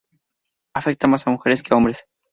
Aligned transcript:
Afecta 0.73 1.07
más 1.07 1.27
a 1.27 1.29
mujeres 1.29 1.61
que 1.61 1.75
a 1.75 1.77
hombres. 1.77 2.05